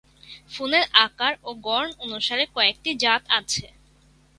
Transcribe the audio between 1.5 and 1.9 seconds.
গড়ন